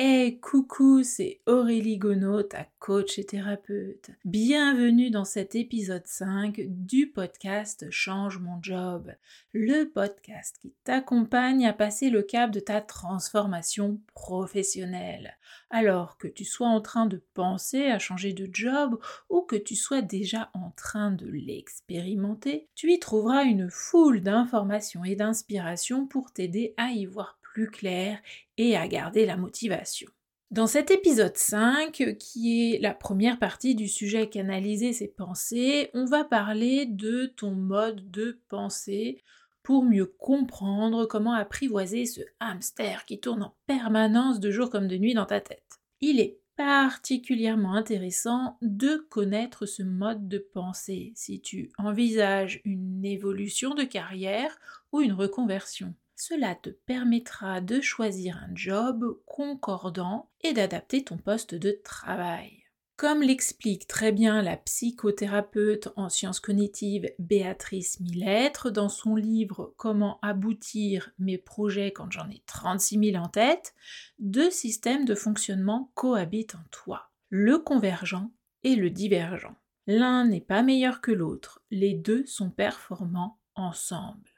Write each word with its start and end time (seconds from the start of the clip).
Hey, 0.00 0.38
coucou, 0.38 1.02
c'est 1.02 1.40
Aurélie 1.46 1.98
Gonod, 1.98 2.50
ta 2.50 2.68
coach 2.78 3.18
et 3.18 3.24
thérapeute. 3.24 4.10
Bienvenue 4.24 5.10
dans 5.10 5.24
cet 5.24 5.56
épisode 5.56 6.06
5 6.06 6.60
du 6.68 7.08
podcast 7.08 7.90
Change 7.90 8.38
mon 8.38 8.62
job, 8.62 9.10
le 9.52 9.86
podcast 9.86 10.56
qui 10.62 10.72
t'accompagne 10.84 11.66
à 11.66 11.72
passer 11.72 12.10
le 12.10 12.22
cap 12.22 12.52
de 12.52 12.60
ta 12.60 12.80
transformation 12.80 14.00
professionnelle. 14.14 15.36
Alors 15.68 16.16
que 16.16 16.28
tu 16.28 16.44
sois 16.44 16.68
en 16.68 16.80
train 16.80 17.06
de 17.06 17.20
penser 17.34 17.86
à 17.86 17.98
changer 17.98 18.32
de 18.32 18.48
job 18.52 19.00
ou 19.28 19.42
que 19.42 19.56
tu 19.56 19.74
sois 19.74 20.00
déjà 20.00 20.48
en 20.54 20.70
train 20.76 21.10
de 21.10 21.26
l'expérimenter, 21.26 22.68
tu 22.76 22.92
y 22.92 23.00
trouveras 23.00 23.42
une 23.42 23.68
foule 23.68 24.20
d'informations 24.20 25.02
et 25.02 25.16
d'inspirations 25.16 26.06
pour 26.06 26.32
t'aider 26.32 26.74
à 26.76 26.90
y 26.90 27.04
voir 27.04 27.37
plus 27.52 27.70
clair 27.70 28.18
et 28.56 28.76
à 28.76 28.88
garder 28.88 29.26
la 29.26 29.36
motivation. 29.36 30.08
Dans 30.50 30.66
cet 30.66 30.90
épisode 30.90 31.36
5, 31.36 32.16
qui 32.18 32.72
est 32.72 32.78
la 32.80 32.94
première 32.94 33.38
partie 33.38 33.74
du 33.74 33.86
sujet 33.86 34.30
canaliser 34.30 34.94
ses 34.94 35.08
pensées, 35.08 35.90
on 35.92 36.06
va 36.06 36.24
parler 36.24 36.86
de 36.86 37.26
ton 37.26 37.50
mode 37.50 38.10
de 38.10 38.40
pensée 38.48 39.22
pour 39.62 39.84
mieux 39.84 40.06
comprendre 40.06 41.04
comment 41.04 41.34
apprivoiser 41.34 42.06
ce 42.06 42.22
hamster 42.40 43.04
qui 43.04 43.20
tourne 43.20 43.42
en 43.42 43.54
permanence 43.66 44.40
de 44.40 44.50
jour 44.50 44.70
comme 44.70 44.88
de 44.88 44.96
nuit 44.96 45.12
dans 45.12 45.26
ta 45.26 45.42
tête. 45.42 45.80
Il 46.00 46.18
est 46.18 46.38
particulièrement 46.56 47.74
intéressant 47.74 48.56
de 48.62 49.06
connaître 49.10 49.66
ce 49.66 49.82
mode 49.82 50.28
de 50.28 50.38
pensée 50.38 51.12
si 51.14 51.42
tu 51.42 51.70
envisages 51.76 52.62
une 52.64 53.04
évolution 53.04 53.74
de 53.74 53.84
carrière 53.84 54.58
ou 54.92 55.02
une 55.02 55.12
reconversion. 55.12 55.94
Cela 56.20 56.56
te 56.56 56.70
permettra 56.70 57.60
de 57.60 57.80
choisir 57.80 58.38
un 58.38 58.52
job 58.52 59.20
concordant 59.24 60.28
et 60.40 60.52
d'adapter 60.52 61.04
ton 61.04 61.16
poste 61.16 61.54
de 61.54 61.78
travail. 61.84 62.64
Comme 62.96 63.22
l'explique 63.22 63.86
très 63.86 64.10
bien 64.10 64.42
la 64.42 64.56
psychothérapeute 64.56 65.90
en 65.94 66.08
sciences 66.08 66.40
cognitives 66.40 67.08
Béatrice 67.20 68.00
Millettre 68.00 68.72
dans 68.72 68.88
son 68.88 69.14
livre 69.14 69.74
Comment 69.76 70.18
aboutir 70.20 71.12
mes 71.20 71.38
projets 71.38 71.92
quand 71.92 72.10
j'en 72.10 72.28
ai 72.28 72.42
36 72.46 73.12
000 73.12 73.24
en 73.24 73.28
tête, 73.28 73.76
deux 74.18 74.50
systèmes 74.50 75.04
de 75.04 75.14
fonctionnement 75.14 75.92
cohabitent 75.94 76.56
en 76.56 76.64
toi, 76.72 77.12
le 77.28 77.58
convergent 77.58 78.28
et 78.64 78.74
le 78.74 78.90
divergent. 78.90 79.54
L'un 79.86 80.26
n'est 80.26 80.40
pas 80.40 80.64
meilleur 80.64 81.00
que 81.00 81.12
l'autre, 81.12 81.62
les 81.70 81.94
deux 81.94 82.26
sont 82.26 82.50
performants 82.50 83.38
ensemble. 83.54 84.37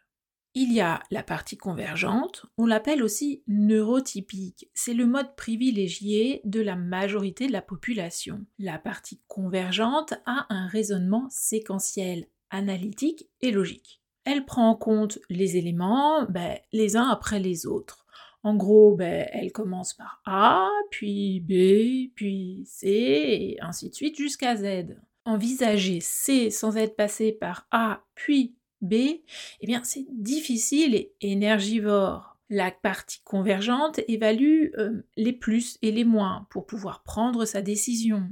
Il 0.54 0.72
y 0.72 0.80
a 0.80 1.00
la 1.12 1.22
partie 1.22 1.56
convergente, 1.56 2.44
on 2.58 2.66
l'appelle 2.66 3.04
aussi 3.04 3.44
neurotypique. 3.46 4.68
C'est 4.74 4.94
le 4.94 5.06
mode 5.06 5.36
privilégié 5.36 6.40
de 6.44 6.60
la 6.60 6.74
majorité 6.74 7.46
de 7.46 7.52
la 7.52 7.62
population. 7.62 8.44
La 8.58 8.80
partie 8.80 9.20
convergente 9.28 10.14
a 10.26 10.46
un 10.50 10.66
raisonnement 10.66 11.28
séquentiel, 11.30 12.26
analytique 12.50 13.28
et 13.40 13.52
logique. 13.52 14.02
Elle 14.24 14.44
prend 14.44 14.70
en 14.70 14.74
compte 14.74 15.20
les 15.28 15.56
éléments 15.56 16.26
ben, 16.28 16.58
les 16.72 16.96
uns 16.96 17.08
après 17.08 17.38
les 17.38 17.66
autres. 17.66 18.04
En 18.42 18.56
gros, 18.56 18.96
ben, 18.96 19.28
elle 19.32 19.52
commence 19.52 19.94
par 19.94 20.20
A, 20.24 20.68
puis 20.90 21.38
B, 21.40 22.12
puis 22.16 22.64
C, 22.66 22.88
et 22.88 23.56
ainsi 23.60 23.90
de 23.90 23.94
suite 23.94 24.16
jusqu'à 24.16 24.56
Z. 24.56 24.96
Envisager 25.24 26.00
C 26.00 26.50
sans 26.50 26.76
être 26.76 26.96
passé 26.96 27.30
par 27.30 27.68
A, 27.70 28.02
puis 28.16 28.56
B, 28.80 28.94
eh 28.94 29.66
bien 29.66 29.82
c'est 29.84 30.06
difficile 30.10 30.94
et 30.94 31.14
énergivore. 31.20 32.36
La 32.52 32.72
partie 32.72 33.20
convergente 33.22 34.00
évalue 34.08 34.70
euh, 34.76 35.06
les 35.16 35.32
plus 35.32 35.78
et 35.82 35.92
les 35.92 36.04
moins 36.04 36.48
pour 36.50 36.66
pouvoir 36.66 37.04
prendre 37.04 37.44
sa 37.44 37.62
décision. 37.62 38.28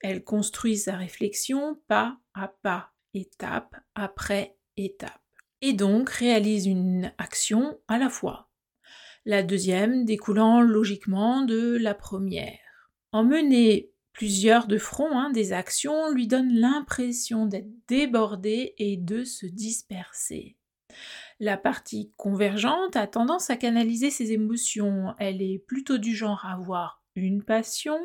Elle 0.00 0.22
construit 0.22 0.76
sa 0.76 0.96
réflexion 0.96 1.80
pas 1.88 2.18
à 2.34 2.48
pas, 2.48 2.92
étape 3.14 3.74
après 3.94 4.56
étape. 4.76 5.22
Et 5.62 5.72
donc 5.72 6.10
réalise 6.10 6.66
une 6.66 7.10
action 7.16 7.78
à 7.88 7.96
la 7.96 8.10
fois. 8.10 8.50
La 9.24 9.42
deuxième 9.42 10.04
découlant 10.04 10.60
logiquement 10.60 11.40
de 11.40 11.78
la 11.80 11.94
première. 11.94 12.58
Plusieurs 14.14 14.68
de 14.68 14.78
front, 14.78 15.18
hein, 15.18 15.30
des 15.30 15.52
actions, 15.52 16.10
lui 16.12 16.28
donnent 16.28 16.54
l'impression 16.54 17.46
d'être 17.46 17.68
débordé 17.88 18.74
et 18.78 18.96
de 18.96 19.24
se 19.24 19.44
disperser. 19.44 20.56
La 21.40 21.56
partie 21.56 22.12
convergente 22.16 22.94
a 22.94 23.08
tendance 23.08 23.50
à 23.50 23.56
canaliser 23.56 24.10
ses 24.10 24.30
émotions. 24.30 25.14
Elle 25.18 25.42
est 25.42 25.58
plutôt 25.58 25.98
du 25.98 26.14
genre 26.14 26.44
à 26.44 26.52
avoir 26.52 27.02
une 27.16 27.42
passion 27.42 27.98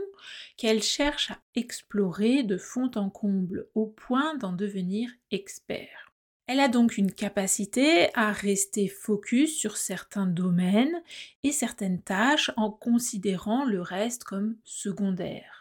qu'elle 0.58 0.81
cherche 0.81 1.30
à 1.30 1.38
explorer 1.56 2.42
de 2.42 2.58
fond 2.58 2.90
en 2.96 3.12
comble 3.12 3.68
au 3.75 3.86
point 3.86 4.36
d'en 4.36 4.52
devenir 4.52 5.12
expert. 5.30 6.12
Elle 6.48 6.59
a 6.59 6.69
donc 6.69 6.98
une 6.98 7.12
capacité 7.12 8.09
à 8.16 8.31
rester 8.31 8.88
focus 8.88 9.56
sur 9.56 9.78
certains 9.78 10.25
domaines 10.25 11.03
et 11.44 11.52
certaines 11.52 12.02
tâches 12.02 12.50
en 12.58 12.72
considérant 12.72 13.66
le 13.66 13.84
reste 13.84 14.24
comme 14.24 14.58
secondaire. 14.64 15.59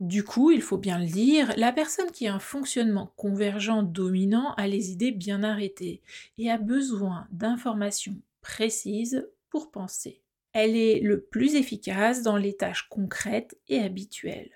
Du 0.00 0.24
coup, 0.24 0.50
il 0.50 0.60
faut 0.60 0.76
bien 0.76 0.98
le 0.98 1.06
dire, 1.06 1.54
la 1.56 1.72
personne 1.72 2.10
qui 2.10 2.26
a 2.26 2.34
un 2.34 2.38
fonctionnement 2.38 3.14
convergent 3.16 3.82
dominant 3.82 4.52
a 4.54 4.66
les 4.66 4.90
idées 4.90 5.12
bien 5.12 5.42
arrêtées 5.42 6.02
et 6.36 6.50
a 6.50 6.58
besoin 6.58 7.26
d'informations 7.32 8.20
précises 8.42 9.26
pour 9.48 9.70
penser. 9.70 10.22
Elle 10.52 10.76
est 10.76 11.00
le 11.00 11.22
plus 11.22 11.54
efficace 11.54 12.22
dans 12.22 12.36
les 12.36 12.56
tâches 12.56 12.88
concrètes 12.90 13.58
et 13.68 13.80
habituelles. 13.80 14.50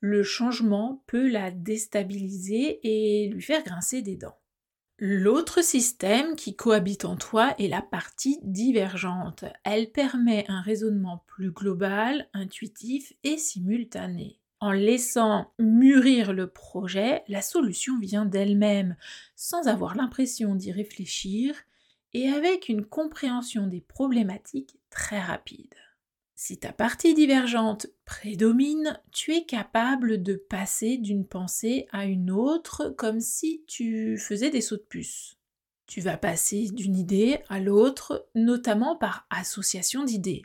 Le 0.00 0.22
changement 0.22 1.02
peut 1.06 1.28
la 1.28 1.50
déstabiliser 1.50 2.80
et 2.82 3.28
lui 3.28 3.42
faire 3.42 3.64
grincer 3.64 4.00
des 4.00 4.16
dents. 4.16 4.38
L'autre 5.00 5.62
système 5.62 6.34
qui 6.34 6.56
cohabite 6.56 7.04
en 7.04 7.16
toi 7.16 7.54
est 7.58 7.68
la 7.68 7.82
partie 7.82 8.38
divergente. 8.42 9.44
Elle 9.64 9.90
permet 9.90 10.44
un 10.48 10.60
raisonnement 10.60 11.24
plus 11.26 11.52
global, 11.52 12.28
intuitif 12.32 13.12
et 13.22 13.38
simultané. 13.38 14.37
En 14.60 14.72
laissant 14.72 15.52
mûrir 15.60 16.32
le 16.32 16.48
projet, 16.48 17.22
la 17.28 17.42
solution 17.42 17.98
vient 18.00 18.24
d'elle-même, 18.24 18.96
sans 19.36 19.68
avoir 19.68 19.94
l'impression 19.94 20.56
d'y 20.56 20.72
réfléchir 20.72 21.54
et 22.12 22.28
avec 22.28 22.68
une 22.68 22.84
compréhension 22.84 23.68
des 23.68 23.80
problématiques 23.80 24.76
très 24.90 25.20
rapide. 25.20 25.74
Si 26.34 26.58
ta 26.58 26.72
partie 26.72 27.14
divergente 27.14 27.88
prédomine, 28.04 29.00
tu 29.12 29.34
es 29.34 29.44
capable 29.44 30.22
de 30.22 30.34
passer 30.34 30.96
d'une 30.96 31.26
pensée 31.26 31.86
à 31.90 32.06
une 32.06 32.30
autre 32.30 32.90
comme 32.96 33.20
si 33.20 33.64
tu 33.66 34.16
faisais 34.18 34.50
des 34.50 34.60
sauts 34.60 34.76
de 34.76 34.82
puce. 34.82 35.36
Tu 35.86 36.00
vas 36.00 36.16
passer 36.16 36.68
d'une 36.70 36.96
idée 36.96 37.40
à 37.48 37.60
l'autre, 37.60 38.28
notamment 38.34 38.94
par 38.94 39.26
association 39.30 40.04
d'idées. 40.04 40.42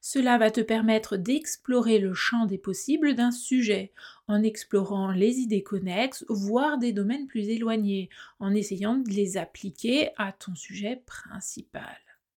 Cela 0.00 0.38
va 0.38 0.50
te 0.50 0.60
permettre 0.60 1.16
d'explorer 1.16 1.98
le 1.98 2.14
champ 2.14 2.46
des 2.46 2.58
possibles 2.58 3.14
d'un 3.14 3.30
sujet, 3.30 3.92
en 4.28 4.42
explorant 4.42 5.10
les 5.10 5.38
idées 5.38 5.62
connexes, 5.62 6.24
voire 6.28 6.78
des 6.78 6.92
domaines 6.92 7.26
plus 7.26 7.48
éloignés, 7.48 8.08
en 8.40 8.54
essayant 8.54 8.96
de 8.96 9.10
les 9.10 9.36
appliquer 9.36 10.10
à 10.16 10.32
ton 10.32 10.54
sujet 10.54 11.02
principal. 11.06 11.96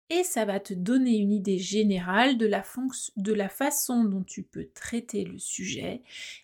Et 0.08 0.22
ça 0.22 0.44
va 0.44 0.60
te 0.60 0.72
donner 0.72 1.16
une 1.16 1.32
idée 1.32 1.58
générale 1.58 2.38
de 2.38 2.46
la, 2.46 3.48
façon 3.48 4.04
dont 4.04 4.22
tu 4.22 4.44
peux 4.44 4.68
traiter 4.72 5.24
le 5.24 5.38
sujet 5.38 6.02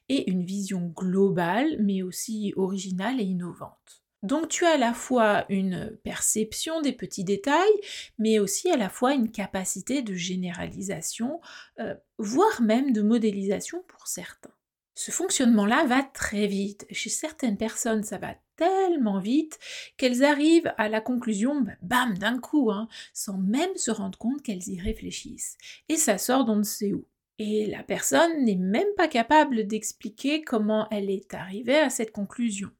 et 0.09 0.29
une 0.31 0.45
vision 0.45 0.93
globale, 0.97 1.77
mais 1.79 2.03
aussi 2.03 2.53
originale 2.57 3.21
et 3.21 3.25
innovante. 3.25 4.03
Donc 4.23 4.49
tu 4.49 4.65
as 4.65 4.75
à 4.75 4.79
la 4.79 4.95
fois 4.95 5.45
une 5.49 5.99
perception 6.05 6.81
des 6.81 6.93
petits 6.93 7.25
détails, 7.25 7.81
mais 8.19 8.39
aussi 8.39 8.71
à 8.71 8.77
la 8.77 8.89
fois 8.89 9.15
une 9.15 9.33
capacité 9.33 10.03
de 10.03 10.15
généralisation, 10.15 11.41
euh, 11.81 11.95
voire 12.19 12.63
même 12.63 12.93
de 12.93 13.03
modélisation 13.03 13.83
pour 13.89 14.07
certains. 14.07 14.55
Ce 14.95 15.11
fonctionnement-là 15.11 15.87
va 15.87 16.03
très 16.03 16.47
vite. 16.47 16.87
Chez 16.91 17.11
certaines 17.11 17.57
personnes, 17.57 18.05
ça 18.05 18.19
va 18.19 18.35
tellement 18.57 19.19
vite 19.19 19.59
qu'elles 19.97 20.23
arrivent 20.23 20.73
à 20.77 20.89
la 20.89 21.01
conclusion, 21.01 21.63
bah, 21.63 21.73
bam, 21.83 22.19
d'un 22.19 22.39
coup, 22.39 22.71
hein, 22.71 22.89
sans 23.15 23.39
même 23.39 23.75
se 23.77 23.91
rendre 23.91 24.19
compte 24.19 24.43
qu'elles 24.43 24.69
y 24.69 24.79
réfléchissent. 24.79 25.57
Et 25.89 25.97
ça 25.97 26.19
sort 26.19 26.45
d'on 26.45 26.57
ne 26.57 26.63
sait 26.63 26.93
où. 26.93 27.07
Et 27.39 27.67
la 27.67 27.83
personne 27.83 28.45
n'est 28.45 28.57
même 28.57 28.95
pas 28.97 29.09
capable 29.09 29.67
d'expliquer 29.67 30.43
comment 30.43 30.87
elle 30.91 31.11
est 31.11 31.35
arrivée 31.35 31.79
à 31.79 31.91
cette 31.91 32.13
conclusion. 32.13 32.71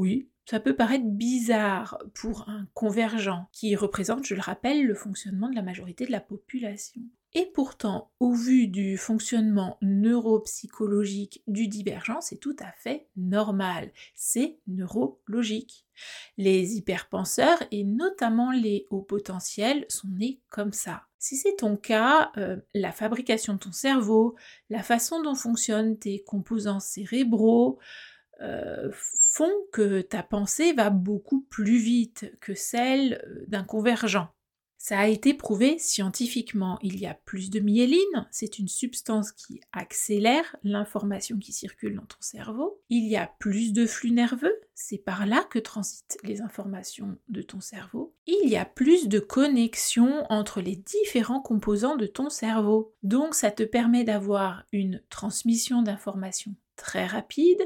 Oui, 0.00 0.30
ça 0.46 0.60
peut 0.60 0.74
paraître 0.74 1.04
bizarre 1.04 2.02
pour 2.14 2.48
un 2.48 2.66
convergent 2.72 3.50
qui 3.52 3.76
représente, 3.76 4.24
je 4.24 4.34
le 4.34 4.40
rappelle, 4.40 4.86
le 4.86 4.94
fonctionnement 4.94 5.50
de 5.50 5.54
la 5.54 5.60
majorité 5.60 6.06
de 6.06 6.10
la 6.10 6.22
population. 6.22 7.02
Et 7.34 7.44
pourtant, 7.52 8.10
au 8.18 8.32
vu 8.32 8.66
du 8.66 8.96
fonctionnement 8.96 9.76
neuropsychologique 9.82 11.42
du 11.46 11.68
divergent, 11.68 12.22
c'est 12.22 12.38
tout 12.38 12.56
à 12.60 12.72
fait 12.72 13.08
normal. 13.14 13.92
C'est 14.14 14.56
neurologique. 14.66 15.84
Les 16.38 16.78
hyperpenseurs, 16.78 17.62
et 17.70 17.84
notamment 17.84 18.52
les 18.52 18.86
hauts 18.88 19.02
potentiels, 19.02 19.84
sont 19.90 20.08
nés 20.08 20.40
comme 20.48 20.72
ça. 20.72 21.02
Si 21.18 21.36
c'est 21.36 21.56
ton 21.56 21.76
cas, 21.76 22.32
euh, 22.38 22.56
la 22.72 22.90
fabrication 22.92 23.52
de 23.52 23.58
ton 23.58 23.72
cerveau, 23.72 24.34
la 24.70 24.82
façon 24.82 25.22
dont 25.22 25.34
fonctionnent 25.34 25.98
tes 25.98 26.22
composants 26.22 26.80
cérébraux, 26.80 27.78
euh, 28.40 28.90
font 28.92 29.52
que 29.72 30.00
ta 30.00 30.22
pensée 30.22 30.72
va 30.72 30.90
beaucoup 30.90 31.42
plus 31.50 31.78
vite 31.78 32.32
que 32.40 32.54
celle 32.54 33.22
euh, 33.26 33.44
d'un 33.48 33.64
convergent. 33.64 34.28
Ça 34.82 34.98
a 34.98 35.08
été 35.08 35.34
prouvé 35.34 35.78
scientifiquement. 35.78 36.78
Il 36.80 36.98
y 36.98 37.06
a 37.06 37.12
plus 37.12 37.50
de 37.50 37.60
myéline, 37.60 38.26
c'est 38.30 38.58
une 38.58 38.66
substance 38.66 39.30
qui 39.30 39.60
accélère 39.72 40.56
l'information 40.62 41.36
qui 41.36 41.52
circule 41.52 41.96
dans 41.96 42.06
ton 42.06 42.16
cerveau. 42.20 42.80
Il 42.88 43.06
y 43.06 43.18
a 43.18 43.30
plus 43.38 43.74
de 43.74 43.84
flux 43.84 44.10
nerveux, 44.10 44.58
c'est 44.74 44.96
par 44.96 45.26
là 45.26 45.44
que 45.50 45.58
transitent 45.58 46.16
les 46.24 46.40
informations 46.40 47.18
de 47.28 47.42
ton 47.42 47.60
cerveau. 47.60 48.14
Il 48.26 48.48
y 48.48 48.56
a 48.56 48.64
plus 48.64 49.08
de 49.08 49.18
connexions 49.18 50.24
entre 50.30 50.62
les 50.62 50.76
différents 50.76 51.42
composants 51.42 51.96
de 51.96 52.06
ton 52.06 52.30
cerveau. 52.30 52.94
Donc 53.02 53.34
ça 53.34 53.50
te 53.50 53.64
permet 53.64 54.04
d'avoir 54.04 54.64
une 54.72 55.02
transmission 55.10 55.82
d'informations 55.82 56.54
très 56.80 57.06
rapide 57.06 57.60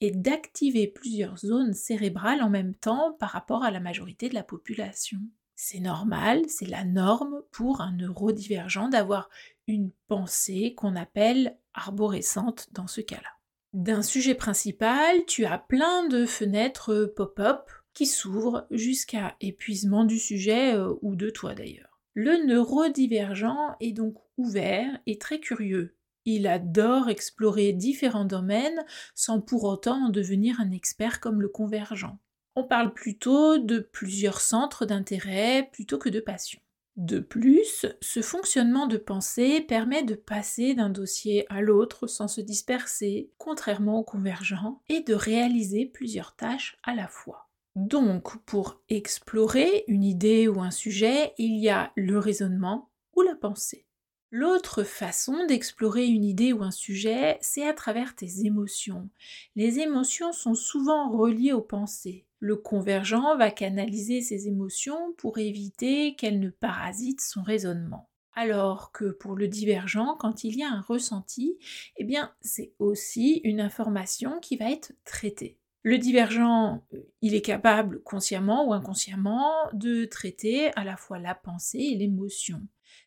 et 0.00 0.10
d'activer 0.10 0.86
plusieurs 0.86 1.38
zones 1.38 1.72
cérébrales 1.72 2.42
en 2.42 2.50
même 2.50 2.74
temps 2.74 3.16
par 3.18 3.30
rapport 3.30 3.64
à 3.64 3.70
la 3.70 3.80
majorité 3.80 4.28
de 4.28 4.34
la 4.34 4.42
population. 4.42 5.18
C'est 5.56 5.80
normal, 5.80 6.42
c'est 6.48 6.68
la 6.68 6.84
norme 6.84 7.42
pour 7.50 7.80
un 7.80 7.92
neurodivergent 7.92 8.88
d'avoir 8.88 9.28
une 9.66 9.90
pensée 10.06 10.74
qu'on 10.76 10.94
appelle 10.94 11.58
arborescente 11.74 12.68
dans 12.72 12.86
ce 12.86 13.00
cas-là. 13.00 13.30
D'un 13.72 14.02
sujet 14.02 14.34
principal, 14.34 15.24
tu 15.26 15.44
as 15.44 15.58
plein 15.58 16.06
de 16.06 16.26
fenêtres 16.26 17.12
pop-up 17.16 17.68
qui 17.92 18.06
s'ouvrent 18.06 18.66
jusqu'à 18.70 19.36
épuisement 19.40 20.04
du 20.04 20.18
sujet 20.18 20.74
euh, 20.74 20.94
ou 21.02 21.16
de 21.16 21.30
toi 21.30 21.54
d'ailleurs. 21.54 22.00
Le 22.14 22.46
neurodivergent 22.46 23.76
est 23.80 23.92
donc 23.92 24.16
ouvert 24.36 24.98
et 25.06 25.18
très 25.18 25.40
curieux. 25.40 25.97
Il 26.24 26.46
adore 26.46 27.08
explorer 27.08 27.72
différents 27.72 28.24
domaines 28.24 28.84
sans 29.14 29.40
pour 29.40 29.64
autant 29.64 30.06
en 30.06 30.08
devenir 30.10 30.60
un 30.60 30.70
expert 30.70 31.20
comme 31.20 31.40
le 31.40 31.48
convergent. 31.48 32.18
On 32.56 32.64
parle 32.64 32.92
plutôt 32.92 33.58
de 33.58 33.78
plusieurs 33.78 34.40
centres 34.40 34.84
d'intérêt 34.84 35.68
plutôt 35.72 35.98
que 35.98 36.08
de 36.08 36.20
passion. 36.20 36.60
De 36.96 37.20
plus, 37.20 37.86
ce 38.00 38.22
fonctionnement 38.22 38.88
de 38.88 38.96
pensée 38.96 39.60
permet 39.60 40.02
de 40.02 40.16
passer 40.16 40.74
d'un 40.74 40.90
dossier 40.90 41.46
à 41.48 41.60
l'autre 41.60 42.08
sans 42.08 42.26
se 42.26 42.40
disperser, 42.40 43.30
contrairement 43.38 44.00
au 44.00 44.02
convergent, 44.02 44.82
et 44.88 45.02
de 45.02 45.14
réaliser 45.14 45.86
plusieurs 45.86 46.34
tâches 46.34 46.76
à 46.82 46.96
la 46.96 47.06
fois. 47.06 47.48
Donc, 47.76 48.44
pour 48.44 48.82
explorer 48.88 49.84
une 49.86 50.02
idée 50.02 50.48
ou 50.48 50.60
un 50.60 50.72
sujet, 50.72 51.34
il 51.38 51.60
y 51.60 51.68
a 51.68 51.92
le 51.94 52.18
raisonnement 52.18 52.90
ou 53.14 53.22
la 53.22 53.36
pensée. 53.36 53.86
L'autre 54.30 54.82
façon 54.82 55.46
d'explorer 55.46 56.06
une 56.06 56.24
idée 56.24 56.52
ou 56.52 56.62
un 56.62 56.70
sujet, 56.70 57.38
c'est 57.40 57.66
à 57.66 57.72
travers 57.72 58.14
tes 58.14 58.44
émotions. 58.44 59.08
Les 59.56 59.78
émotions 59.80 60.32
sont 60.32 60.54
souvent 60.54 61.10
reliées 61.10 61.54
aux 61.54 61.62
pensées. 61.62 62.26
Le 62.38 62.56
convergent 62.56 63.36
va 63.38 63.50
canaliser 63.50 64.20
ses 64.20 64.46
émotions 64.46 65.14
pour 65.16 65.38
éviter 65.38 66.14
qu'elles 66.14 66.40
ne 66.40 66.50
parasitent 66.50 67.22
son 67.22 67.42
raisonnement. 67.42 68.10
Alors 68.34 68.92
que 68.92 69.06
pour 69.06 69.34
le 69.34 69.48
divergent, 69.48 70.14
quand 70.18 70.44
il 70.44 70.56
y 70.58 70.62
a 70.62 70.70
un 70.70 70.82
ressenti, 70.82 71.58
eh 71.96 72.04
bien 72.04 72.32
c'est 72.42 72.74
aussi 72.78 73.40
une 73.44 73.60
information 73.62 74.40
qui 74.40 74.56
va 74.56 74.70
être 74.70 74.92
traitée. 75.06 75.56
Le 75.82 75.96
divergent, 75.96 76.84
euh, 76.92 76.98
il 77.22 77.34
est 77.34 77.42
capable 77.42 78.02
consciemment 78.02 78.68
ou 78.68 78.74
inconsciemment 78.74 79.54
de 79.72 80.04
traiter 80.04 80.70
à 80.76 80.84
la 80.84 80.98
fois 80.98 81.18
la 81.18 81.34
pensée 81.34 81.78
et 81.78 81.96
l'émotion. 81.96 82.60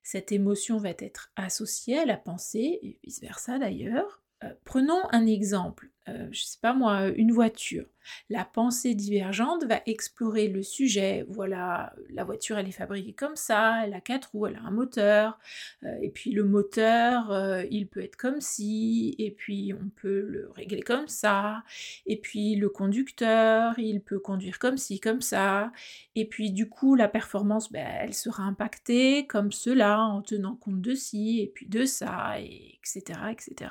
Cette 0.03 0.31
émotion 0.31 0.77
va 0.77 0.89
être 0.97 1.31
associée 1.35 1.99
à 1.99 2.05
la 2.05 2.17
pensée, 2.17 2.79
et 2.81 2.99
vice-versa 3.03 3.59
d'ailleurs. 3.59 4.20
Euh, 4.43 4.49
prenons 4.65 5.01
un 5.11 5.27
exemple. 5.27 5.89
Euh, 6.09 6.27
je 6.31 6.41
sais 6.43 6.57
pas 6.59 6.73
moi, 6.73 7.09
une 7.09 7.31
voiture. 7.31 7.85
La 8.31 8.43
pensée 8.43 8.95
divergente 8.95 9.65
va 9.65 9.81
explorer 9.85 10.47
le 10.47 10.63
sujet. 10.63 11.25
Voilà, 11.29 11.93
la 12.09 12.23
voiture 12.23 12.57
elle 12.57 12.67
est 12.67 12.71
fabriquée 12.71 13.13
comme 13.13 13.35
ça, 13.35 13.85
elle 13.85 13.93
a 13.93 14.01
quatre 14.01 14.31
roues, 14.31 14.47
elle 14.47 14.55
a 14.55 14.63
un 14.63 14.71
moteur, 14.71 15.37
euh, 15.83 15.95
et 16.01 16.09
puis 16.09 16.31
le 16.31 16.43
moteur 16.43 17.31
il 17.69 17.87
peut 17.87 18.01
être 18.01 18.15
comme 18.15 18.41
ci, 18.41 19.13
et 19.19 19.29
puis 19.29 19.73
on 19.79 19.89
peut 19.89 20.21
le 20.21 20.49
régler 20.55 20.81
comme 20.81 21.07
ça, 21.07 21.63
et 22.07 22.19
puis 22.19 22.55
le 22.55 22.69
conducteur 22.69 23.77
il 23.77 24.01
peut 24.01 24.19
conduire 24.19 24.57
comme 24.57 24.77
ci, 24.77 24.99
comme 24.99 25.21
ça, 25.21 25.71
et 26.15 26.27
puis 26.27 26.51
du 26.51 26.67
coup 26.67 26.95
la 26.95 27.07
performance 27.07 27.71
ben, 27.71 27.87
elle 28.01 28.15
sera 28.15 28.43
impactée 28.43 29.27
comme 29.27 29.51
cela 29.51 29.99
en 29.99 30.23
tenant 30.23 30.55
compte 30.55 30.81
de 30.81 30.95
ci, 30.95 31.41
et 31.41 31.47
puis 31.47 31.67
de 31.67 31.85
ça, 31.85 32.39
et 32.39 32.79
etc. 32.83 33.19
etc. 33.31 33.69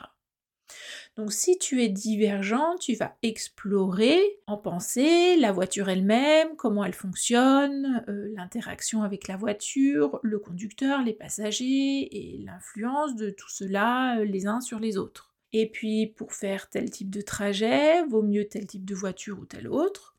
Donc 1.16 1.32
si 1.32 1.58
tu 1.58 1.82
es 1.82 1.88
divergent, 1.88 2.76
tu 2.78 2.94
vas 2.94 3.16
explorer 3.22 4.20
en 4.46 4.56
pensée 4.56 5.36
la 5.36 5.52
voiture 5.52 5.88
elle-même, 5.88 6.56
comment 6.56 6.84
elle 6.84 6.94
fonctionne, 6.94 8.04
euh, 8.08 8.32
l'interaction 8.36 9.02
avec 9.02 9.28
la 9.28 9.36
voiture, 9.36 10.20
le 10.22 10.38
conducteur, 10.38 11.02
les 11.02 11.12
passagers 11.12 12.08
et 12.12 12.38
l'influence 12.38 13.16
de 13.16 13.30
tout 13.30 13.50
cela 13.50 14.18
euh, 14.18 14.24
les 14.24 14.46
uns 14.46 14.60
sur 14.60 14.78
les 14.78 14.96
autres. 14.96 15.34
Et 15.52 15.68
puis 15.68 16.06
pour 16.06 16.32
faire 16.32 16.68
tel 16.68 16.90
type 16.90 17.10
de 17.10 17.20
trajet, 17.20 18.04
vaut 18.06 18.22
mieux 18.22 18.46
tel 18.46 18.66
type 18.66 18.84
de 18.84 18.94
voiture 18.94 19.38
ou 19.40 19.46
tel 19.46 19.68
autre 19.68 20.16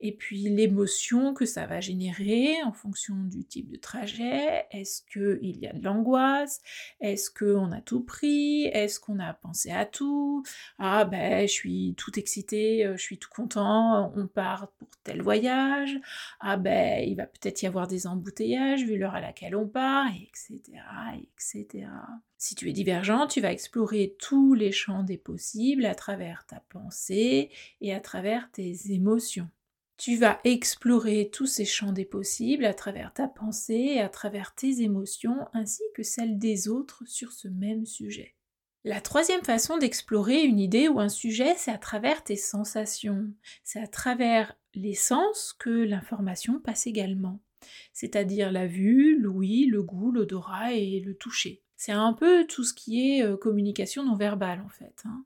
et 0.00 0.12
puis 0.12 0.48
l'émotion 0.48 1.34
que 1.34 1.46
ça 1.46 1.66
va 1.66 1.80
générer 1.80 2.62
en 2.64 2.72
fonction 2.72 3.14
du 3.24 3.44
type 3.44 3.70
de 3.70 3.76
trajet. 3.76 4.66
Est-ce 4.70 5.02
qu'il 5.02 5.56
y 5.56 5.66
a 5.66 5.72
de 5.72 5.82
l'angoisse? 5.82 6.60
Est-ce 7.00 7.30
qu'on 7.30 7.72
a 7.72 7.80
tout 7.80 8.02
pris? 8.02 8.64
Est-ce 8.66 9.00
qu'on 9.00 9.18
a 9.18 9.32
pensé 9.32 9.70
à 9.70 9.86
tout? 9.86 10.42
Ah 10.78 11.04
ben 11.04 11.46
je 11.46 11.52
suis 11.52 11.94
tout 11.96 12.18
excité, 12.18 12.84
euh, 12.84 12.96
je 12.96 13.02
suis 13.02 13.18
tout 13.18 13.30
content, 13.30 14.12
on 14.16 14.26
part 14.26 14.72
pour 14.78 14.88
tel 15.02 15.22
voyage. 15.22 15.98
Ah 16.40 16.56
ben 16.56 17.02
il 17.06 17.16
va 17.16 17.26
peut-être 17.26 17.62
y 17.62 17.66
avoir 17.66 17.86
des 17.86 18.06
embouteillages 18.06 18.84
vu 18.84 18.98
l'heure 18.98 19.14
à 19.14 19.20
laquelle 19.20 19.56
on 19.56 19.66
part, 19.66 20.08
etc. 20.08 20.60
etc. 21.24 21.88
Si 22.38 22.54
tu 22.54 22.68
es 22.68 22.72
divergent, 22.72 23.26
tu 23.26 23.40
vas 23.40 23.52
explorer 23.52 24.14
tous 24.18 24.52
les 24.52 24.72
champs 24.72 25.02
des 25.02 25.16
possibles 25.16 25.86
à 25.86 25.94
travers 25.94 26.44
ta 26.46 26.60
pensée 26.68 27.50
et 27.80 27.94
à 27.94 28.00
travers 28.00 28.50
tes 28.52 28.92
émotions. 28.92 29.48
Tu 29.98 30.16
vas 30.16 30.38
explorer 30.44 31.30
tous 31.32 31.46
ces 31.46 31.64
champs 31.64 31.92
des 31.92 32.04
possibles 32.04 32.66
à 32.66 32.74
travers 32.74 33.14
ta 33.14 33.28
pensée 33.28 33.98
à 33.98 34.10
travers 34.10 34.54
tes 34.54 34.82
émotions 34.82 35.46
ainsi 35.54 35.82
que 35.94 36.02
celles 36.02 36.38
des 36.38 36.68
autres 36.68 37.02
sur 37.06 37.32
ce 37.32 37.48
même 37.48 37.86
sujet. 37.86 38.34
La 38.84 39.00
troisième 39.00 39.42
façon 39.42 39.78
d'explorer 39.78 40.44
une 40.44 40.60
idée 40.60 40.86
ou 40.88 41.00
un 41.00 41.08
sujet, 41.08 41.54
c'est 41.56 41.72
à 41.72 41.78
travers 41.78 42.22
tes 42.22 42.36
sensations. 42.36 43.32
C'est 43.64 43.80
à 43.80 43.88
travers 43.88 44.56
les 44.74 44.94
sens 44.94 45.54
que 45.58 45.70
l'information 45.70 46.60
passe 46.60 46.86
également. 46.86 47.40
C'est-à-dire 47.92 48.52
la 48.52 48.66
vue, 48.66 49.18
l'ouïe, 49.18 49.66
le 49.66 49.82
goût, 49.82 50.12
l'odorat 50.12 50.74
et 50.74 51.00
le 51.00 51.16
toucher. 51.16 51.64
C'est 51.76 51.92
un 51.92 52.14
peu 52.14 52.46
tout 52.46 52.64
ce 52.64 52.72
qui 52.72 53.10
est 53.10 53.22
euh, 53.22 53.36
communication 53.36 54.02
non 54.02 54.16
verbale 54.16 54.62
en 54.64 54.68
fait. 54.68 55.02
Hein. 55.04 55.24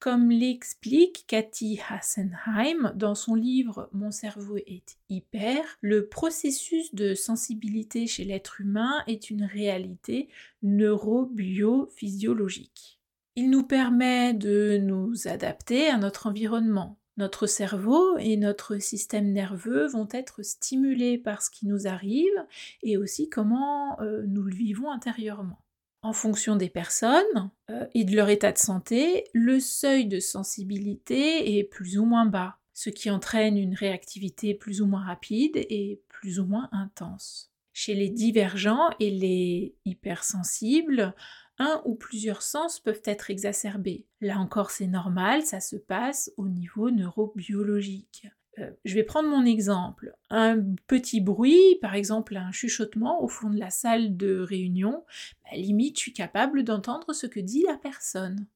Comme 0.00 0.30
l'explique 0.30 1.24
Cathy 1.28 1.80
Hassenheim 1.88 2.92
dans 2.94 3.14
son 3.14 3.34
livre 3.34 3.88
Mon 3.92 4.10
cerveau 4.10 4.58
est 4.58 4.98
hyper, 5.08 5.62
le 5.80 6.08
processus 6.08 6.94
de 6.94 7.14
sensibilité 7.14 8.06
chez 8.06 8.24
l'être 8.24 8.60
humain 8.60 9.02
est 9.06 9.30
une 9.30 9.44
réalité 9.44 10.28
neurobiophysiologique. 10.62 13.00
Il 13.36 13.50
nous 13.50 13.64
permet 13.64 14.34
de 14.34 14.78
nous 14.78 15.26
adapter 15.26 15.88
à 15.88 15.96
notre 15.96 16.26
environnement. 16.26 16.98
Notre 17.16 17.46
cerveau 17.46 18.18
et 18.18 18.36
notre 18.36 18.78
système 18.78 19.32
nerveux 19.32 19.86
vont 19.86 20.08
être 20.10 20.42
stimulés 20.42 21.16
par 21.16 21.42
ce 21.42 21.50
qui 21.50 21.66
nous 21.66 21.86
arrive 21.86 22.34
et 22.82 22.96
aussi 22.96 23.30
comment 23.30 24.00
euh, 24.00 24.24
nous 24.26 24.42
le 24.42 24.54
vivons 24.54 24.90
intérieurement 24.90 25.63
en 26.04 26.12
fonction 26.12 26.54
des 26.54 26.68
personnes 26.68 27.50
euh, 27.70 27.86
et 27.94 28.04
de 28.04 28.14
leur 28.14 28.28
état 28.28 28.52
de 28.52 28.58
santé, 28.58 29.24
le 29.32 29.58
seuil 29.58 30.06
de 30.06 30.20
sensibilité 30.20 31.58
est 31.58 31.64
plus 31.64 31.98
ou 31.98 32.04
moins 32.04 32.26
bas, 32.26 32.58
ce 32.74 32.90
qui 32.90 33.10
entraîne 33.10 33.56
une 33.56 33.74
réactivité 33.74 34.54
plus 34.54 34.82
ou 34.82 34.86
moins 34.86 35.02
rapide 35.02 35.56
et 35.56 36.02
plus 36.08 36.38
ou 36.38 36.44
moins 36.44 36.68
intense. 36.72 37.50
Chez 37.72 37.94
les 37.94 38.10
divergents 38.10 38.90
et 39.00 39.10
les 39.10 39.74
hypersensibles, 39.86 41.14
un 41.58 41.80
ou 41.86 41.94
plusieurs 41.94 42.42
sens 42.42 42.80
peuvent 42.80 43.02
être 43.06 43.30
exacerbés. 43.30 44.06
Là 44.20 44.38
encore, 44.38 44.70
c'est 44.70 44.86
normal, 44.86 45.42
ça 45.42 45.60
se 45.60 45.76
passe 45.76 46.30
au 46.36 46.48
niveau 46.48 46.90
neurobiologique. 46.90 48.26
Euh, 48.58 48.70
je 48.84 48.94
vais 48.94 49.02
prendre 49.02 49.28
mon 49.28 49.44
exemple. 49.44 50.14
Un 50.30 50.62
petit 50.86 51.20
bruit, 51.20 51.76
par 51.80 51.94
exemple 51.94 52.36
un 52.36 52.52
chuchotement 52.52 53.22
au 53.22 53.28
fond 53.28 53.50
de 53.50 53.58
la 53.58 53.70
salle 53.70 54.16
de 54.16 54.38
réunion, 54.38 55.04
bah, 55.44 55.56
limite 55.56 55.96
je 55.96 56.02
suis 56.02 56.12
capable 56.12 56.62
d'entendre 56.62 57.12
ce 57.12 57.26
que 57.26 57.40
dit 57.40 57.64
la 57.66 57.76
personne. 57.76 58.46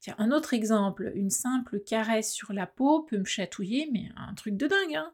Tiens, 0.00 0.14
un 0.18 0.30
autre 0.30 0.54
exemple, 0.54 1.12
une 1.14 1.30
simple 1.30 1.80
caresse 1.80 2.32
sur 2.32 2.52
la 2.52 2.66
peau 2.66 3.02
peut 3.02 3.18
me 3.18 3.24
chatouiller, 3.24 3.88
mais 3.92 4.08
un 4.16 4.34
truc 4.34 4.56
de 4.56 4.66
dingue. 4.66 4.94
Hein. 4.94 5.12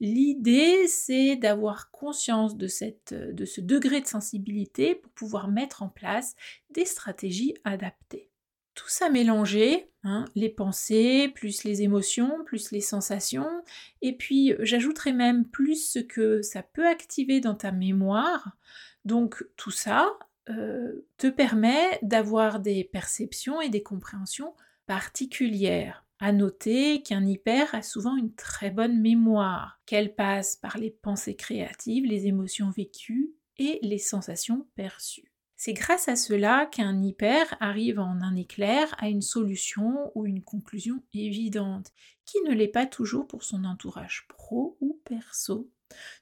L'idée, 0.00 0.86
c'est 0.86 1.36
d'avoir 1.36 1.90
conscience 1.90 2.56
de, 2.56 2.68
ce 2.68 3.60
degré 3.60 4.00
de 4.00 4.06
sensibilité 4.06 4.94
pour 4.94 5.12
pouvoir 5.12 5.48
mettre 5.48 5.82
en 5.82 5.88
place 5.88 6.36
des 6.70 6.84
stratégies 6.84 7.54
adaptées. 7.64 8.30
Tout 8.74 8.88
ça 8.88 9.08
mélangé, 9.08 9.88
hein, 10.02 10.24
les 10.34 10.48
pensées, 10.48 11.30
plus 11.34 11.64
les 11.64 11.82
émotions, 11.82 12.44
plus 12.44 12.72
les 12.72 12.80
sensations, 12.80 13.62
et 14.02 14.16
puis 14.16 14.54
j'ajouterai 14.58 15.12
même 15.12 15.46
plus 15.46 15.90
ce 15.92 16.00
que 16.00 16.42
ça 16.42 16.62
peut 16.62 16.86
activer 16.86 17.40
dans 17.40 17.54
ta 17.54 17.70
mémoire. 17.70 18.56
Donc 19.04 19.44
tout 19.56 19.70
ça, 19.70 20.18
euh, 20.50 21.06
te 21.16 21.28
permet 21.28 21.98
d'avoir 22.02 22.60
des 22.60 22.84
perceptions 22.84 23.62
et 23.62 23.70
des 23.70 23.82
compréhensions 23.82 24.54
particulières. 24.86 26.04
À 26.18 26.32
noter 26.32 27.02
qu'un 27.02 27.24
hyper 27.24 27.74
a 27.74 27.82
souvent 27.82 28.16
une 28.16 28.34
très 28.34 28.70
bonne 28.70 29.00
mémoire, 29.00 29.80
qu'elle 29.86 30.14
passe 30.14 30.56
par 30.56 30.78
les 30.78 30.90
pensées 30.90 31.34
créatives, 31.34 32.04
les 32.04 32.26
émotions 32.26 32.70
vécues 32.70 33.32
et 33.56 33.78
les 33.82 33.98
sensations 33.98 34.66
perçues. 34.74 35.33
C'est 35.56 35.72
grâce 35.72 36.08
à 36.08 36.16
cela 36.16 36.66
qu'un 36.66 37.02
hyper 37.02 37.56
arrive 37.60 37.98
en 37.98 38.20
un 38.20 38.34
éclair 38.34 38.94
à 38.98 39.08
une 39.08 39.22
solution 39.22 40.10
ou 40.14 40.26
une 40.26 40.42
conclusion 40.42 41.02
évidente, 41.12 41.92
qui 42.24 42.40
ne 42.42 42.52
l'est 42.52 42.68
pas 42.68 42.86
toujours 42.86 43.26
pour 43.26 43.44
son 43.44 43.64
entourage 43.64 44.26
pro 44.28 44.76
ou 44.80 45.00
perso, 45.04 45.70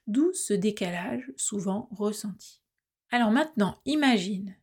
d'où 0.07 0.31
ce 0.33 0.53
décalage 0.53 1.31
souvent 1.35 1.89
ressenti. 1.91 2.61
Alors 3.09 3.31
maintenant, 3.31 3.79
imagine, 3.85 4.55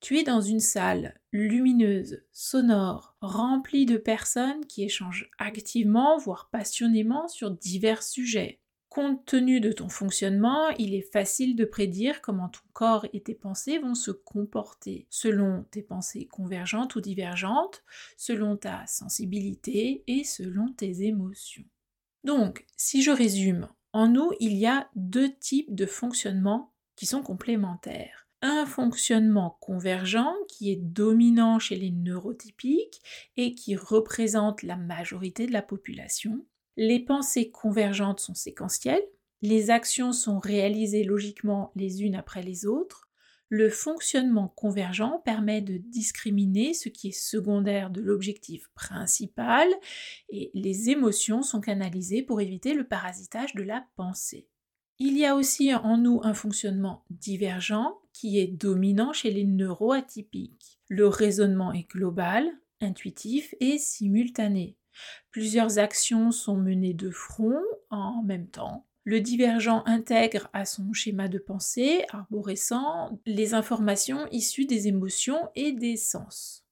tu 0.00 0.18
es 0.18 0.24
dans 0.24 0.40
une 0.40 0.60
salle 0.60 1.20
lumineuse, 1.32 2.24
sonore, 2.32 3.16
remplie 3.20 3.86
de 3.86 3.96
personnes 3.96 4.66
qui 4.66 4.84
échangent 4.84 5.30
activement, 5.38 6.18
voire 6.18 6.48
passionnément 6.50 7.28
sur 7.28 7.50
divers 7.50 8.02
sujets. 8.02 8.61
Compte 8.92 9.24
tenu 9.24 9.60
de 9.60 9.72
ton 9.72 9.88
fonctionnement, 9.88 10.68
il 10.78 10.94
est 10.94 11.10
facile 11.10 11.56
de 11.56 11.64
prédire 11.64 12.20
comment 12.20 12.50
ton 12.50 12.60
corps 12.74 13.06
et 13.14 13.22
tes 13.22 13.34
pensées 13.34 13.78
vont 13.78 13.94
se 13.94 14.10
comporter, 14.10 15.06
selon 15.08 15.64
tes 15.70 15.80
pensées 15.80 16.26
convergentes 16.26 16.94
ou 16.94 17.00
divergentes, 17.00 17.84
selon 18.18 18.58
ta 18.58 18.86
sensibilité 18.86 20.04
et 20.08 20.24
selon 20.24 20.74
tes 20.74 21.04
émotions. 21.04 21.64
Donc, 22.24 22.66
si 22.76 23.02
je 23.02 23.10
résume, 23.10 23.66
en 23.94 24.08
nous, 24.08 24.30
il 24.40 24.52
y 24.58 24.66
a 24.66 24.90
deux 24.94 25.32
types 25.36 25.74
de 25.74 25.86
fonctionnement 25.86 26.74
qui 26.94 27.06
sont 27.06 27.22
complémentaires. 27.22 28.28
Un 28.42 28.66
fonctionnement 28.66 29.56
convergent 29.62 30.34
qui 30.48 30.70
est 30.70 30.76
dominant 30.76 31.58
chez 31.58 31.76
les 31.76 31.92
neurotypiques 31.92 33.00
et 33.38 33.54
qui 33.54 33.74
représente 33.74 34.62
la 34.62 34.76
majorité 34.76 35.46
de 35.46 35.52
la 35.52 35.62
population. 35.62 36.44
Les 36.76 37.00
pensées 37.00 37.50
convergentes 37.50 38.20
sont 38.20 38.34
séquentielles, 38.34 39.04
les 39.42 39.70
actions 39.70 40.12
sont 40.12 40.38
réalisées 40.38 41.02
logiquement 41.02 41.72
les 41.74 42.02
unes 42.02 42.14
après 42.14 42.42
les 42.42 42.64
autres. 42.64 43.08
Le 43.48 43.68
fonctionnement 43.68 44.48
convergent 44.48 45.20
permet 45.24 45.60
de 45.60 45.76
discriminer 45.76 46.72
ce 46.72 46.88
qui 46.88 47.08
est 47.08 47.10
secondaire 47.10 47.90
de 47.90 48.00
l'objectif 48.00 48.70
principal 48.74 49.68
et 50.30 50.50
les 50.54 50.88
émotions 50.88 51.42
sont 51.42 51.60
canalisées 51.60 52.22
pour 52.22 52.40
éviter 52.40 52.72
le 52.72 52.86
parasitage 52.86 53.54
de 53.54 53.62
la 53.62 53.84
pensée. 53.96 54.48
Il 54.98 55.18
y 55.18 55.26
a 55.26 55.34
aussi 55.34 55.74
en 55.74 55.98
nous 55.98 56.20
un 56.22 56.32
fonctionnement 56.32 57.04
divergent 57.10 57.98
qui 58.12 58.38
est 58.38 58.46
dominant 58.46 59.12
chez 59.12 59.32
les 59.32 59.44
neuroatypiques. 59.44 60.78
Le 60.88 61.08
raisonnement 61.08 61.72
est 61.72 61.90
global, 61.90 62.48
intuitif 62.80 63.54
et 63.58 63.78
simultané. 63.78 64.76
Plusieurs 65.30 65.78
actions 65.78 66.30
sont 66.30 66.56
menées 66.56 66.94
de 66.94 67.10
front 67.10 67.60
en 67.90 68.22
même 68.22 68.48
temps. 68.48 68.86
Le 69.04 69.20
divergent 69.20 69.82
intègre 69.86 70.48
à 70.52 70.64
son 70.64 70.92
schéma 70.92 71.28
de 71.28 71.38
pensée 71.38 72.04
arborescent 72.10 73.18
les 73.26 73.54
informations 73.54 74.28
issues 74.30 74.66
des 74.66 74.86
émotions 74.86 75.48
et 75.56 75.72
des 75.72 75.96
sens. 75.96 76.64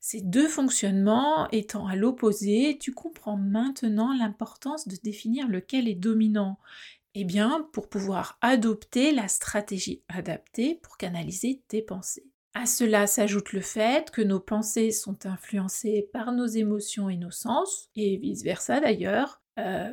Ces 0.00 0.20
deux 0.20 0.48
fonctionnements 0.48 1.48
étant 1.50 1.86
à 1.86 1.96
l'opposé, 1.96 2.78
tu 2.78 2.92
comprends 2.92 3.36
maintenant 3.36 4.14
l'importance 4.16 4.88
de 4.88 4.96
définir 5.02 5.48
lequel 5.48 5.88
est 5.88 5.94
dominant 5.94 6.58
eh 7.14 7.24
bien, 7.24 7.68
pour 7.72 7.88
pouvoir 7.88 8.38
adopter 8.40 9.12
la 9.12 9.28
stratégie 9.28 10.02
adaptée 10.08 10.80
pour 10.82 10.96
canaliser 10.96 11.62
tes 11.68 11.80
pensées. 11.80 12.26
À 12.54 12.66
cela 12.66 13.08
s'ajoute 13.08 13.52
le 13.52 13.60
fait 13.60 14.12
que 14.12 14.22
nos 14.22 14.38
pensées 14.38 14.92
sont 14.92 15.26
influencées 15.26 16.08
par 16.12 16.30
nos 16.30 16.46
émotions 16.46 17.10
et 17.10 17.16
nos 17.16 17.32
sens, 17.32 17.90
et 17.96 18.16
vice-versa 18.16 18.80
d'ailleurs. 18.80 19.42
Euh, 19.58 19.92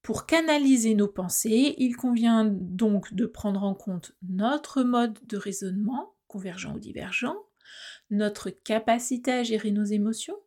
pour 0.00 0.24
canaliser 0.24 0.94
nos 0.94 1.08
pensées, 1.08 1.74
il 1.76 1.96
convient 1.96 2.46
donc 2.46 3.12
de 3.12 3.26
prendre 3.26 3.62
en 3.62 3.74
compte 3.74 4.12
notre 4.22 4.82
mode 4.82 5.18
de 5.26 5.36
raisonnement, 5.36 6.14
convergent 6.26 6.74
ou 6.74 6.78
divergent, 6.78 7.36
notre 8.08 8.48
capacité 8.48 9.32
à 9.32 9.42
gérer 9.42 9.70
nos 9.70 9.84
émotions, 9.84 10.38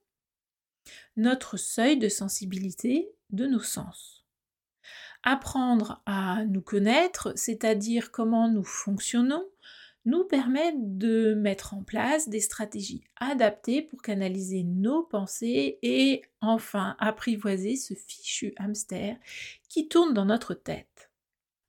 notre 1.18 1.58
seuil 1.58 1.98
de 1.98 2.10
sensibilité 2.10 3.12
de 3.30 3.46
nos 3.46 3.60
sens. 3.60 4.26
Apprendre 5.22 6.02
à 6.08 6.44
nous 6.46 6.64
connaître, 6.64 7.32
c'est-à-dire 7.36 8.12
comment 8.12 8.50
nous 8.50 8.64
fonctionnons, 8.64 9.46
nous 10.06 10.26
permet 10.26 10.74
de 10.76 11.34
mettre 11.34 11.74
en 11.74 11.84
place 11.84 12.28
des 12.30 12.42
stratégies 12.42 13.04
adaptées 13.18 13.82
pour 13.82 14.02
canaliser 14.02 14.64
nos 14.64 15.04
pensées 15.04 15.80
et 15.82 16.22
enfin 16.42 16.96
apprivoiser 17.00 17.76
ce 17.76 17.94
fichu 17.94 18.54
hamster 18.58 19.18
qui 19.70 19.88
tourne 19.88 20.14
dans 20.14 20.26
notre 20.26 20.54
tête. 20.54 21.12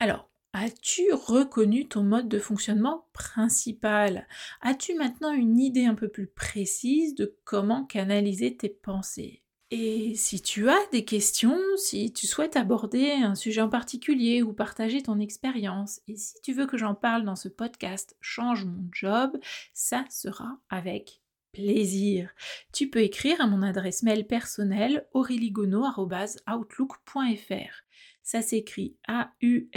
Alors, 0.00 0.28
as-tu 0.52 1.12
reconnu 1.12 1.86
ton 1.86 2.02
mode 2.02 2.28
de 2.28 2.38
fonctionnement 2.38 3.06
principal? 3.12 4.26
As-tu 4.60 4.94
maintenant 4.94 5.32
une 5.32 5.58
idée 5.58 5.86
un 5.86 5.94
peu 5.94 6.08
plus 6.08 6.26
précise 6.26 7.14
de 7.14 7.36
comment 7.44 7.84
canaliser 7.84 8.56
tes 8.56 8.68
pensées? 8.68 9.43
Et 9.70 10.14
si 10.14 10.40
tu 10.40 10.68
as 10.68 10.86
des 10.92 11.04
questions, 11.04 11.58
si 11.76 12.12
tu 12.12 12.26
souhaites 12.26 12.56
aborder 12.56 13.12
un 13.12 13.34
sujet 13.34 13.60
en 13.60 13.68
particulier 13.68 14.42
ou 14.42 14.52
partager 14.52 15.02
ton 15.02 15.18
expérience, 15.18 16.00
et 16.06 16.16
si 16.16 16.40
tu 16.42 16.52
veux 16.52 16.66
que 16.66 16.76
j'en 16.76 16.94
parle 16.94 17.24
dans 17.24 17.36
ce 17.36 17.48
podcast 17.48 18.16
Change 18.20 18.64
mon 18.64 18.88
job, 18.92 19.36
ça 19.72 20.04
sera 20.10 20.58
avec 20.68 21.22
plaisir. 21.52 22.30
Tu 22.72 22.90
peux 22.90 23.00
écrire 23.00 23.40
à 23.40 23.46
mon 23.46 23.62
adresse 23.62 24.02
mail 24.02 24.26
personnelle 24.26 25.06
aureligono.outlook.fr. 25.12 27.82
Ça 28.22 28.42
s'écrit 28.42 28.96
A-U-R-E-L-I-E 29.06 29.70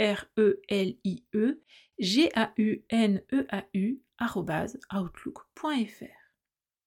G-A-U-N-E-A-U. 1.98 4.02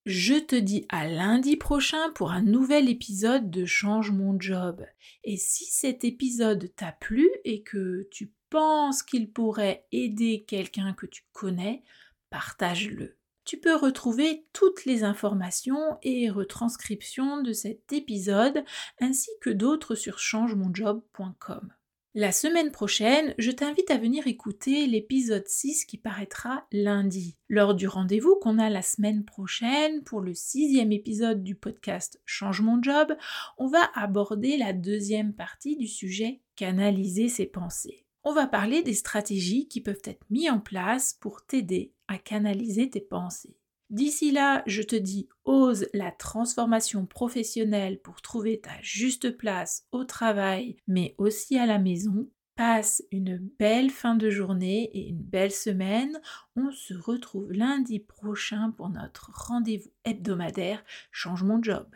Je 0.04 0.34
te 0.34 0.56
dis 0.56 0.84
à 0.88 1.06
lundi 1.06 1.56
prochain 1.56 2.10
pour 2.16 2.32
un 2.32 2.42
nouvel 2.42 2.88
épisode 2.88 3.50
de 3.50 3.64
Change 3.64 4.10
mon 4.10 4.38
job. 4.40 4.84
Et 5.22 5.36
si 5.36 5.64
cet 5.66 6.02
épisode 6.02 6.72
t'a 6.74 6.90
plu 6.90 7.30
et 7.44 7.62
que 7.62 8.08
tu 8.10 8.32
penses 8.50 9.04
qu'il 9.04 9.30
pourrait 9.30 9.86
aider 9.92 10.44
quelqu'un 10.48 10.92
que 10.92 11.06
tu 11.06 11.22
connais, 11.32 11.84
partage-le. 12.30 13.16
Tu 13.44 13.58
peux 13.58 13.76
retrouver 13.76 14.44
toutes 14.52 14.84
les 14.86 15.04
informations 15.04 15.98
et 16.02 16.30
retranscriptions 16.30 17.40
de 17.40 17.52
cet 17.52 17.92
épisode 17.92 18.64
ainsi 19.00 19.30
que 19.40 19.50
d'autres 19.50 19.94
sur 19.94 20.18
changemonjob.com. 20.18 21.72
La 22.14 22.30
semaine 22.30 22.72
prochaine, 22.72 23.34
je 23.38 23.50
t'invite 23.50 23.90
à 23.90 23.96
venir 23.96 24.26
écouter 24.26 24.86
l'épisode 24.86 25.48
6 25.48 25.86
qui 25.86 25.96
paraîtra 25.96 26.66
lundi, 26.70 27.38
lors 27.48 27.74
du 27.74 27.88
rendez-vous 27.88 28.36
qu'on 28.38 28.58
a 28.58 28.68
la 28.68 28.82
semaine 28.82 29.24
prochaine 29.24 30.04
pour 30.04 30.20
le 30.20 30.34
sixième 30.34 30.92
épisode 30.92 31.42
du 31.42 31.54
podcast 31.54 32.20
Change 32.26 32.60
mon 32.60 32.82
job. 32.82 33.16
On 33.56 33.66
va 33.66 33.90
aborder 33.94 34.58
la 34.58 34.74
deuxième 34.74 35.32
partie 35.32 35.74
du 35.74 35.88
sujet 35.88 36.42
canaliser 36.54 37.30
ses 37.30 37.46
pensées. 37.46 38.04
On 38.24 38.34
va 38.34 38.46
parler 38.46 38.82
des 38.82 38.92
stratégies 38.92 39.66
qui 39.66 39.80
peuvent 39.80 40.02
être 40.04 40.26
mises 40.28 40.50
en 40.50 40.60
place 40.60 41.14
pour 41.18 41.46
t'aider 41.46 41.94
à 42.08 42.18
canaliser 42.18 42.90
tes 42.90 43.00
pensées. 43.00 43.56
D'ici 43.92 44.30
là, 44.30 44.62
je 44.66 44.80
te 44.80 44.96
dis, 44.96 45.28
ose 45.44 45.86
la 45.92 46.10
transformation 46.10 47.04
professionnelle 47.04 48.00
pour 48.00 48.22
trouver 48.22 48.58
ta 48.58 48.70
juste 48.80 49.36
place 49.36 49.86
au 49.92 50.04
travail, 50.04 50.78
mais 50.86 51.14
aussi 51.18 51.58
à 51.58 51.66
la 51.66 51.78
maison. 51.78 52.26
Passe 52.56 53.02
une 53.10 53.36
belle 53.58 53.90
fin 53.90 54.14
de 54.14 54.30
journée 54.30 54.84
et 54.94 55.10
une 55.10 55.22
belle 55.22 55.52
semaine. 55.52 56.18
On 56.56 56.70
se 56.70 56.94
retrouve 56.94 57.52
lundi 57.52 57.98
prochain 57.98 58.70
pour 58.70 58.88
notre 58.88 59.30
rendez-vous 59.34 59.90
hebdomadaire 60.06 60.82
Change 61.10 61.42
mon 61.42 61.62
job. 61.62 61.86